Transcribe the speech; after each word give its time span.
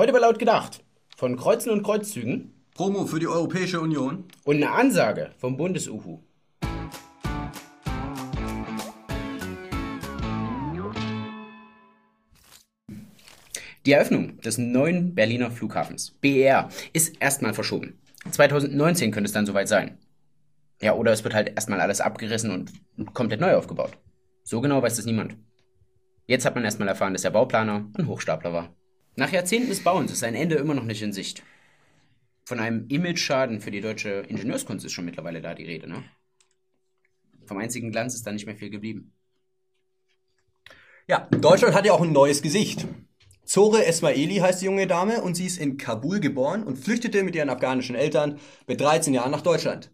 Heute 0.00 0.14
war 0.14 0.20
laut 0.20 0.38
gedacht. 0.38 0.82
Von 1.14 1.36
Kreuzen 1.36 1.68
und 1.68 1.82
Kreuzzügen 1.82 2.54
Promo 2.74 3.04
für 3.04 3.20
die 3.20 3.28
Europäische 3.28 3.82
Union. 3.82 4.24
und 4.44 4.56
eine 4.56 4.70
Ansage 4.70 5.32
vom 5.36 5.58
Bundesuhu. 5.58 6.20
Die 13.84 13.92
Eröffnung 13.92 14.40
des 14.40 14.56
neuen 14.56 15.14
Berliner 15.14 15.50
Flughafens, 15.50 16.12
BER, 16.22 16.70
ist 16.94 17.20
erstmal 17.20 17.52
verschoben. 17.52 18.00
2019 18.30 19.10
könnte 19.10 19.26
es 19.26 19.34
dann 19.34 19.44
soweit 19.44 19.68
sein. 19.68 19.98
Ja, 20.80 20.94
oder 20.94 21.12
es 21.12 21.24
wird 21.24 21.34
halt 21.34 21.50
erstmal 21.50 21.82
alles 21.82 22.00
abgerissen 22.00 22.50
und 22.50 22.72
komplett 23.12 23.42
neu 23.42 23.54
aufgebaut. 23.54 23.98
So 24.44 24.62
genau 24.62 24.80
weiß 24.80 24.96
das 24.96 25.04
niemand. 25.04 25.36
Jetzt 26.26 26.46
hat 26.46 26.54
man 26.54 26.64
erstmal 26.64 26.88
erfahren, 26.88 27.12
dass 27.12 27.20
der 27.20 27.28
Bauplaner 27.32 27.90
ein 27.98 28.06
Hochstapler 28.06 28.54
war. 28.54 28.74
Nach 29.20 29.30
Jahrzehnten 29.30 29.68
des 29.68 29.84
Bauens 29.84 30.10
ist 30.10 30.20
sein 30.20 30.34
Ende 30.34 30.54
immer 30.54 30.72
noch 30.72 30.84
nicht 30.84 31.02
in 31.02 31.12
Sicht. 31.12 31.42
Von 32.46 32.58
einem 32.58 32.88
Image-Schaden 32.88 33.60
für 33.60 33.70
die 33.70 33.82
deutsche 33.82 34.24
Ingenieurskunst 34.26 34.86
ist 34.86 34.92
schon 34.92 35.04
mittlerweile 35.04 35.42
da 35.42 35.52
die 35.52 35.66
Rede, 35.66 35.86
ne? 35.86 36.02
Vom 37.44 37.58
einzigen 37.58 37.90
Glanz 37.90 38.14
ist 38.14 38.26
da 38.26 38.32
nicht 38.32 38.46
mehr 38.46 38.56
viel 38.56 38.70
geblieben. 38.70 39.12
Ja, 41.06 41.28
Deutschland 41.32 41.74
hat 41.74 41.84
ja 41.84 41.92
auch 41.92 42.00
ein 42.00 42.12
neues 42.12 42.40
Gesicht. 42.40 42.86
Zore 43.44 43.84
Esmaili 43.84 44.36
heißt 44.36 44.62
die 44.62 44.64
junge 44.64 44.86
Dame 44.86 45.20
und 45.20 45.34
sie 45.34 45.44
ist 45.44 45.58
in 45.58 45.76
Kabul 45.76 46.20
geboren 46.20 46.62
und 46.62 46.78
flüchtete 46.78 47.22
mit 47.22 47.36
ihren 47.36 47.50
afghanischen 47.50 47.96
Eltern 47.96 48.40
mit 48.66 48.80
13 48.80 49.12
Jahren 49.12 49.32
nach 49.32 49.42
Deutschland. 49.42 49.92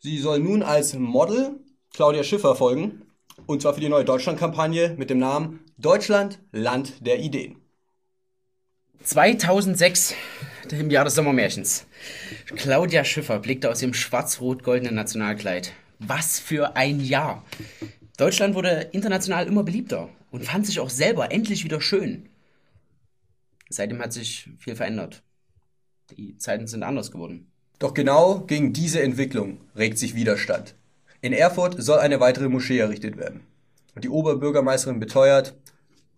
Sie 0.00 0.18
soll 0.18 0.40
nun 0.40 0.64
als 0.64 0.94
Model 0.94 1.60
Claudia 1.92 2.24
Schiffer 2.24 2.56
folgen 2.56 3.02
und 3.46 3.62
zwar 3.62 3.74
für 3.74 3.80
die 3.80 3.88
neue 3.88 4.04
Deutschland-Kampagne 4.04 4.96
mit 4.98 5.10
dem 5.10 5.18
Namen 5.18 5.64
Deutschland, 5.78 6.40
Land 6.50 7.06
der 7.06 7.20
Ideen. 7.20 7.63
2006, 9.02 10.14
im 10.70 10.90
Jahr 10.90 11.04
des 11.04 11.14
Sommermärchens. 11.14 11.86
Claudia 12.46 13.04
Schiffer 13.04 13.38
blickte 13.38 13.70
aus 13.70 13.80
dem 13.80 13.94
schwarz-rot-goldenen 13.94 14.94
Nationalkleid. 14.94 15.72
Was 15.98 16.38
für 16.38 16.76
ein 16.76 17.00
Jahr! 17.00 17.44
Deutschland 18.16 18.54
wurde 18.54 18.88
international 18.92 19.46
immer 19.46 19.64
beliebter 19.64 20.08
und 20.30 20.44
fand 20.44 20.66
sich 20.66 20.80
auch 20.80 20.90
selber 20.90 21.32
endlich 21.32 21.64
wieder 21.64 21.80
schön. 21.80 22.28
Seitdem 23.68 24.00
hat 24.00 24.12
sich 24.12 24.50
viel 24.58 24.76
verändert. 24.76 25.22
Die 26.16 26.36
Zeiten 26.38 26.66
sind 26.66 26.82
anders 26.82 27.10
geworden. 27.10 27.50
Doch 27.78 27.94
genau 27.94 28.40
gegen 28.40 28.72
diese 28.72 29.02
Entwicklung 29.02 29.60
regt 29.76 29.98
sich 29.98 30.14
Widerstand. 30.14 30.76
In 31.20 31.32
Erfurt 31.32 31.82
soll 31.82 31.98
eine 31.98 32.20
weitere 32.20 32.48
Moschee 32.48 32.78
errichtet 32.78 33.16
werden. 33.16 33.40
Und 33.94 34.04
die 34.04 34.10
Oberbürgermeisterin 34.10 35.00
beteuert, 35.00 35.54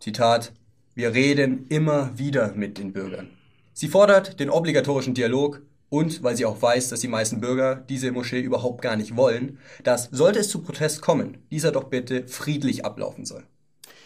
Zitat, 0.01 0.53
wir 0.97 1.13
reden 1.13 1.67
immer 1.69 2.19
wieder 2.19 2.55
mit 2.55 2.79
den 2.79 2.95
Bürgern. 2.95 3.29
Sie 3.75 3.87
fordert 3.87 4.41
den 4.41 4.49
obligatorischen 4.49 5.13
Dialog 5.13 5.61
und, 5.91 6.23
weil 6.23 6.37
sie 6.37 6.47
auch 6.47 6.61
weiß, 6.61 6.89
dass 6.89 7.01
die 7.01 7.09
meisten 7.09 7.39
Bürger 7.39 7.77
diese 7.77 8.11
Moschee 8.11 8.41
überhaupt 8.41 8.81
gar 8.81 8.97
nicht 8.97 9.15
wollen, 9.15 9.59
dass, 9.85 10.09
sollte 10.11 10.39
es 10.39 10.49
zu 10.49 10.63
Protest 10.63 11.03
kommen, 11.03 11.37
dieser 11.51 11.71
doch 11.71 11.85
bitte 11.85 12.27
friedlich 12.27 12.87
ablaufen 12.87 13.27
soll. 13.27 13.45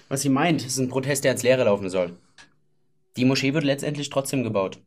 Was 0.09 0.23
sie 0.23 0.31
meint, 0.31 0.67
ist 0.67 0.79
ein 0.79 0.89
Protest, 0.89 1.23
der 1.23 1.31
ins 1.31 1.45
Leere 1.45 1.63
laufen 1.63 1.89
soll. 1.91 2.17
Die 3.17 3.25
Moschee 3.25 3.55
wird 3.55 3.63
letztendlich 3.63 4.11
trotzdem 4.11 4.43
gebaut. 4.43 4.83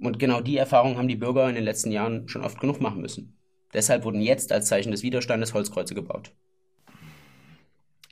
Und 0.00 0.18
genau 0.18 0.40
die 0.40 0.56
Erfahrung 0.56 0.98
haben 0.98 1.08
die 1.08 1.14
Bürger 1.14 1.48
in 1.48 1.54
den 1.54 1.64
letzten 1.64 1.92
Jahren 1.92 2.28
schon 2.28 2.42
oft 2.42 2.58
genug 2.58 2.80
machen 2.80 3.00
müssen. 3.00 3.38
Deshalb 3.72 4.04
wurden 4.04 4.20
jetzt 4.20 4.50
als 4.50 4.66
Zeichen 4.66 4.90
des 4.90 5.04
Widerstandes 5.04 5.54
Holzkreuze 5.54 5.94
gebaut. 5.94 6.32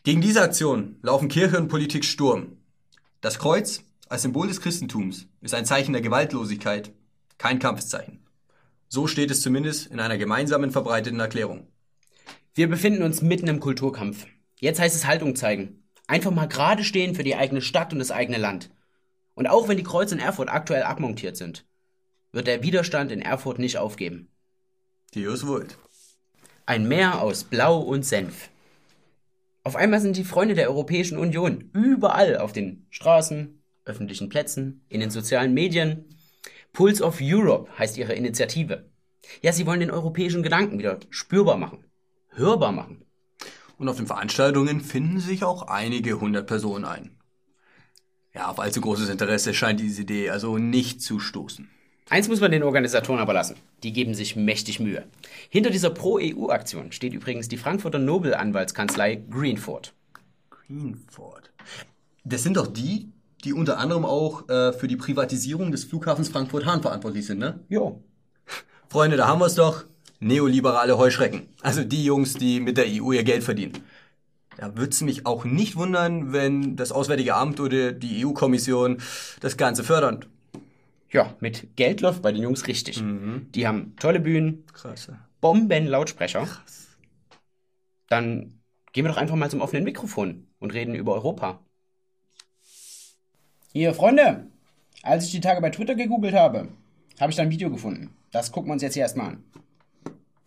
Gegen 0.04 0.20
diese 0.20 0.40
Aktion 0.40 0.98
laufen 1.02 1.28
Kirche 1.28 1.58
und 1.58 1.66
Politik 1.66 2.04
Sturm. 2.04 2.58
Das 3.24 3.38
Kreuz 3.38 3.82
als 4.10 4.20
Symbol 4.20 4.48
des 4.48 4.60
Christentums 4.60 5.28
ist 5.40 5.54
ein 5.54 5.64
Zeichen 5.64 5.94
der 5.94 6.02
Gewaltlosigkeit, 6.02 6.92
kein 7.38 7.58
Kampfzeichen. 7.58 8.22
So 8.86 9.06
steht 9.06 9.30
es 9.30 9.40
zumindest 9.40 9.86
in 9.86 9.98
einer 9.98 10.18
gemeinsamen 10.18 10.70
verbreiteten 10.70 11.20
Erklärung. 11.20 11.66
Wir 12.54 12.68
befinden 12.68 13.02
uns 13.02 13.22
mitten 13.22 13.46
im 13.46 13.60
Kulturkampf. 13.60 14.26
Jetzt 14.60 14.78
heißt 14.78 14.94
es 14.94 15.06
Haltung 15.06 15.36
zeigen. 15.36 15.82
Einfach 16.06 16.32
mal 16.32 16.48
gerade 16.48 16.84
stehen 16.84 17.14
für 17.14 17.22
die 17.22 17.34
eigene 17.34 17.62
Stadt 17.62 17.94
und 17.94 17.98
das 17.98 18.10
eigene 18.10 18.36
Land. 18.36 18.70
Und 19.32 19.46
auch 19.46 19.68
wenn 19.68 19.78
die 19.78 19.84
Kreuze 19.84 20.16
in 20.16 20.20
Erfurt 20.20 20.50
aktuell 20.50 20.82
abmontiert 20.82 21.38
sind, 21.38 21.64
wird 22.30 22.46
der 22.46 22.62
Widerstand 22.62 23.10
in 23.10 23.22
Erfurt 23.22 23.58
nicht 23.58 23.78
aufgeben. 23.78 24.28
Deus 25.14 25.46
vult. 25.46 25.78
Ein 26.66 26.86
Meer 26.88 27.22
aus 27.22 27.44
Blau 27.44 27.80
und 27.80 28.04
Senf. 28.04 28.50
Auf 29.66 29.76
einmal 29.76 30.00
sind 30.02 30.18
die 30.18 30.24
Freunde 30.24 30.54
der 30.54 30.68
Europäischen 30.68 31.16
Union 31.16 31.70
überall 31.72 32.36
auf 32.36 32.52
den 32.52 32.86
Straßen, 32.90 33.62
öffentlichen 33.86 34.28
Plätzen, 34.28 34.84
in 34.90 35.00
den 35.00 35.08
sozialen 35.08 35.54
Medien. 35.54 36.04
Pulse 36.74 37.02
of 37.02 37.18
Europe 37.22 37.70
heißt 37.78 37.96
ihre 37.96 38.12
Initiative. 38.12 38.90
Ja, 39.40 39.52
sie 39.54 39.66
wollen 39.66 39.80
den 39.80 39.90
europäischen 39.90 40.42
Gedanken 40.42 40.78
wieder 40.78 41.00
spürbar 41.08 41.56
machen, 41.56 41.82
hörbar 42.28 42.72
machen. 42.72 43.06
Und 43.78 43.88
auf 43.88 43.96
den 43.96 44.06
Veranstaltungen 44.06 44.82
finden 44.82 45.18
sich 45.18 45.44
auch 45.44 45.62
einige 45.62 46.20
hundert 46.20 46.46
Personen 46.46 46.84
ein. 46.84 47.18
Ja, 48.34 48.50
auf 48.50 48.60
allzu 48.60 48.82
großes 48.82 49.08
Interesse 49.08 49.54
scheint 49.54 49.80
diese 49.80 50.02
Idee 50.02 50.28
also 50.28 50.58
nicht 50.58 51.00
zu 51.00 51.20
stoßen. 51.20 51.70
Eins 52.14 52.28
muss 52.28 52.40
man 52.40 52.52
den 52.52 52.62
Organisatoren 52.62 53.18
aber 53.18 53.32
lassen. 53.32 53.56
Die 53.82 53.92
geben 53.92 54.14
sich 54.14 54.36
mächtig 54.36 54.78
Mühe. 54.78 55.02
Hinter 55.48 55.70
dieser 55.70 55.90
Pro-EU-Aktion 55.90 56.92
steht 56.92 57.12
übrigens 57.12 57.48
die 57.48 57.56
Frankfurter 57.56 57.98
Nobelanwaltskanzlei 57.98 59.16
Greenford. 59.28 59.92
Greenford. 60.48 61.50
Das 62.22 62.44
sind 62.44 62.56
doch 62.56 62.68
die, 62.68 63.10
die 63.42 63.52
unter 63.52 63.78
anderem 63.78 64.04
auch 64.04 64.48
äh, 64.48 64.72
für 64.72 64.86
die 64.86 64.94
Privatisierung 64.94 65.72
des 65.72 65.82
Flughafens 65.82 66.28
Frankfurt-Hahn 66.28 66.82
verantwortlich 66.82 67.26
sind, 67.26 67.40
ne? 67.40 67.58
Jo. 67.68 68.00
Freunde, 68.88 69.16
da 69.16 69.26
haben 69.26 69.40
wir 69.40 69.46
es 69.46 69.56
doch. 69.56 69.82
Neoliberale 70.20 70.96
Heuschrecken. 70.96 71.48
Also 71.62 71.82
die 71.82 72.04
Jungs, 72.04 72.34
die 72.34 72.60
mit 72.60 72.76
der 72.76 72.86
EU 72.86 73.10
ihr 73.10 73.24
Geld 73.24 73.42
verdienen. 73.42 73.72
Da 74.56 74.76
würde 74.76 74.90
es 74.90 75.00
mich 75.00 75.26
auch 75.26 75.44
nicht 75.44 75.74
wundern, 75.74 76.32
wenn 76.32 76.76
das 76.76 76.92
Auswärtige 76.92 77.34
Amt 77.34 77.58
oder 77.58 77.90
die 77.90 78.24
EU-Kommission 78.24 78.98
das 79.40 79.56
Ganze 79.56 79.82
fördern. 79.82 80.24
Ja, 81.14 81.32
mit 81.38 81.76
Geld 81.76 82.00
läuft 82.00 82.22
bei 82.22 82.32
den 82.32 82.42
Jungs 82.42 82.66
richtig. 82.66 83.00
Die 83.54 83.66
haben 83.68 83.94
tolle 84.00 84.18
Bühnen, 84.18 84.66
Krass. 84.72 85.12
Bomben-Lautsprecher. 85.40 86.48
Dann 88.08 88.58
gehen 88.92 89.04
wir 89.04 89.10
doch 89.10 89.16
einfach 89.16 89.36
mal 89.36 89.48
zum 89.48 89.60
offenen 89.60 89.84
Mikrofon 89.84 90.48
und 90.58 90.74
reden 90.74 90.96
über 90.96 91.14
Europa. 91.14 91.60
Hier, 93.72 93.94
Freunde, 93.94 94.48
als 95.02 95.26
ich 95.26 95.30
die 95.30 95.40
Tage 95.40 95.60
bei 95.60 95.70
Twitter 95.70 95.94
gegoogelt 95.94 96.34
habe, 96.34 96.68
habe 97.20 97.30
ich 97.30 97.36
da 97.36 97.44
ein 97.44 97.50
Video 97.50 97.70
gefunden. 97.70 98.10
Das 98.32 98.50
gucken 98.50 98.70
wir 98.70 98.72
uns 98.72 98.82
jetzt 98.82 98.94
hier 98.94 99.04
erstmal 99.04 99.28
an. 99.28 99.44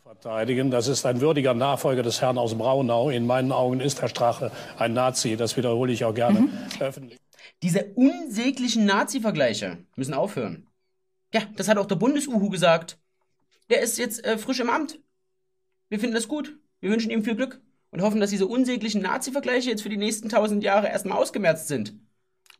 verteidigen. 0.03 0.69
Das 0.69 0.89
ist 0.89 1.05
ein 1.05 1.21
würdiger 1.21 1.53
Nachfolger 1.53 2.03
des 2.03 2.21
Herrn 2.21 2.37
aus 2.37 2.57
Braunau. 2.57 3.09
In 3.09 3.25
meinen 3.25 3.53
Augen 3.53 3.79
ist 3.79 4.01
Herr 4.01 4.09
Strache 4.09 4.51
ein 4.77 4.91
Nazi. 4.91 5.37
Das 5.37 5.55
wiederhole 5.55 5.93
ich 5.93 6.03
auch 6.03 6.13
gerne 6.13 6.49
öffentlich. 6.81 7.17
Diese 7.63 7.93
unsäglichen 7.95 8.85
Nazi-Vergleiche 8.85 9.85
müssen 9.95 10.13
aufhören. 10.13 10.67
Ja, 11.33 11.41
das 11.55 11.67
hat 11.67 11.77
auch 11.77 11.85
der 11.85 11.95
Bundesuhu 11.95 12.49
gesagt. 12.49 12.99
Der 13.69 13.81
ist 13.81 13.97
jetzt 13.97 14.23
äh, 14.25 14.37
frisch 14.37 14.59
im 14.59 14.69
Amt. 14.69 14.99
Wir 15.89 15.99
finden 15.99 16.15
das 16.15 16.27
gut. 16.27 16.57
Wir 16.79 16.91
wünschen 16.91 17.11
ihm 17.11 17.23
viel 17.23 17.35
Glück 17.35 17.61
und 17.91 18.01
hoffen, 18.01 18.19
dass 18.19 18.29
diese 18.29 18.47
unsäglichen 18.47 19.01
Nazi-Vergleiche 19.01 19.69
jetzt 19.69 19.81
für 19.81 19.89
die 19.89 19.97
nächsten 19.97 20.29
tausend 20.29 20.63
Jahre 20.63 20.87
erstmal 20.87 21.17
ausgemerzt 21.17 21.67
sind. 21.67 21.95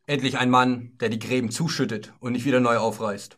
Endlich 0.05 0.37
ein 0.37 0.49
Mann, 0.49 0.97
der 0.99 1.09
die 1.09 1.19
Gräben 1.19 1.51
zuschüttet 1.51 2.13
und 2.19 2.31
nicht 2.31 2.45
wieder 2.45 2.59
neu 2.59 2.77
aufreißt. 2.77 3.37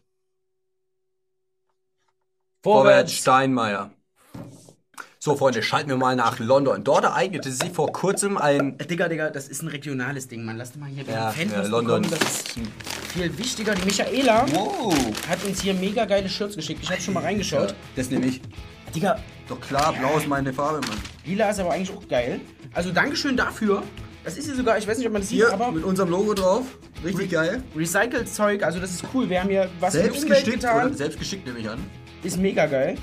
Vorwärts, 2.62 3.14
Steinmeier. 3.14 3.92
So, 5.22 5.36
Freunde, 5.36 5.62
schalten 5.62 5.90
wir 5.90 5.98
mal 5.98 6.16
nach 6.16 6.40
London. 6.40 6.82
Dort 6.86 7.04
ereignete 7.04 7.52
sich 7.52 7.72
vor 7.74 7.92
kurzem 7.92 8.38
ein 8.38 8.80
Äh, 8.80 8.86
Digga, 8.86 9.10
Digga, 9.10 9.30
das 9.30 9.50
ist 9.50 9.62
ein 9.62 9.68
regionales 9.68 10.30
Ding, 10.30 10.46
Mann. 10.46 10.56
Lass 10.56 10.72
doch 10.72 10.80
mal 10.80 10.88
hier 10.90 11.04
Ja, 11.04 11.32
den 11.34 11.50
Fanpost 11.50 11.66
ja, 11.66 11.70
London. 11.70 12.02
bekommen. 12.04 12.20
Das 12.22 12.40
ist 12.40 12.60
viel 13.12 13.38
wichtiger. 13.38 13.76
Die 13.76 13.84
Michaela 13.84 14.46
Wow. 14.54 14.96
hat 15.28 15.44
uns 15.44 15.62
hier 15.62 15.74
mega 15.74 16.06
geile 16.06 16.30
Shirts 16.30 16.56
geschickt. 16.56 16.80
Ich 16.84 16.90
habe 16.90 17.02
schon 17.02 17.14
mal 17.16 17.24
reingeschaut. 17.24 17.76
Das 17.98 18.10
nehme 18.10 18.28
ich. 18.28 18.40
Digga, 18.96 19.20
Doch 19.50 19.60
klar, 19.60 19.92
blau 19.92 20.18
ist 20.18 20.26
meine 20.28 20.54
Farbe, 20.54 20.80
Mann. 20.88 20.98
lila 21.26 21.50
ist 21.50 21.60
aber 21.60 21.74
eigentlich 21.74 21.92
auch 21.98 22.08
geil. 22.08 22.40
Also 22.74 22.92
Dankeschön 22.94 23.36
dafür. 23.36 23.84
Das 24.24 24.38
ist 24.38 24.46
hier 24.46 24.56
sogar, 24.56 24.78
ich 24.78 24.88
weiß 24.88 25.00
nicht, 25.00 25.08
ob 25.08 25.12
man 25.14 25.22
das 25.22 25.30
sieht, 25.30 25.40
Hier, 25.40 25.52
aber 25.52 25.72
mit 25.74 25.84
unserem 25.84 26.12
Logo 26.12 26.34
drauf. 26.34 26.64
Richtig 27.04 27.32
geil. 27.32 27.62
recycelt 27.76 28.30
Zeug, 28.34 28.64
also 28.64 28.80
das 28.80 28.92
ist 28.92 29.04
cool. 29.14 29.30
Wir 29.30 29.42
haben 29.42 29.50
hier 29.50 29.70
was 29.82 29.92
Selbst 29.94 30.26
gestickt, 30.26 30.62
getan. 30.62 30.88
oder? 30.88 30.96
Selbst 30.96 31.20
gestickt 31.20 31.46
nehme 31.46 31.60
ich 31.60 31.70
an. 31.70 31.80
Ist 32.24 32.38
mega 32.38 32.66
geil. 32.68 32.96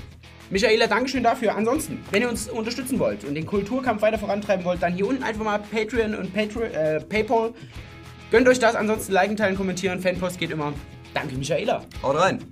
Michaela, 0.49 0.87
Dankeschön 0.87 1.23
dafür. 1.23 1.55
Ansonsten, 1.55 1.99
wenn 2.11 2.21
ihr 2.21 2.29
uns 2.29 2.49
unterstützen 2.49 2.99
wollt 2.99 3.25
und 3.25 3.35
den 3.35 3.45
Kulturkampf 3.45 4.01
weiter 4.01 4.17
vorantreiben 4.17 4.63
wollt, 4.65 4.81
dann 4.81 4.93
hier 4.93 5.07
unten 5.07 5.23
einfach 5.23 5.43
mal 5.43 5.59
Patreon 5.59 6.15
und 6.15 6.33
Patro 6.33 6.61
äh, 6.61 7.01
Paypal. 7.01 7.53
Gönnt 8.31 8.47
euch 8.47 8.59
das, 8.59 8.75
ansonsten 8.75 9.13
liken, 9.13 9.35
teilen, 9.35 9.55
kommentieren. 9.55 9.99
Fanpost 9.99 10.39
geht 10.39 10.51
immer. 10.51 10.73
Danke, 11.13 11.35
Michaela. 11.35 11.85
Haut 12.01 12.17
rein. 12.17 12.43